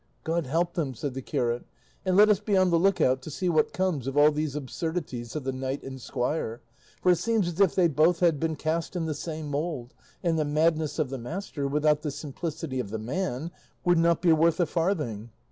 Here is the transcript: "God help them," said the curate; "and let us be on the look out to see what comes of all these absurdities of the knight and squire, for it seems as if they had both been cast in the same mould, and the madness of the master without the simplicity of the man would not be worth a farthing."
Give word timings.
"God 0.23 0.47
help 0.47 0.73
them," 0.73 0.95
said 0.95 1.13
the 1.13 1.21
curate; 1.21 1.63
"and 2.03 2.17
let 2.17 2.27
us 2.27 2.39
be 2.39 2.57
on 2.57 2.71
the 2.71 2.79
look 2.79 2.99
out 2.99 3.21
to 3.21 3.29
see 3.29 3.49
what 3.49 3.71
comes 3.71 4.07
of 4.07 4.17
all 4.17 4.31
these 4.31 4.55
absurdities 4.55 5.35
of 5.35 5.43
the 5.43 5.51
knight 5.53 5.83
and 5.83 6.01
squire, 6.01 6.59
for 7.03 7.11
it 7.11 7.17
seems 7.17 7.47
as 7.47 7.59
if 7.59 7.75
they 7.75 7.83
had 7.83 7.95
both 7.95 8.19
been 8.39 8.55
cast 8.55 8.95
in 8.95 9.05
the 9.05 9.13
same 9.13 9.51
mould, 9.51 9.93
and 10.23 10.39
the 10.39 10.43
madness 10.43 10.97
of 10.97 11.11
the 11.11 11.19
master 11.19 11.67
without 11.67 12.01
the 12.01 12.09
simplicity 12.09 12.79
of 12.79 12.89
the 12.89 12.97
man 12.97 13.51
would 13.85 13.99
not 13.99 14.23
be 14.23 14.33
worth 14.33 14.59
a 14.59 14.65
farthing." 14.65 15.29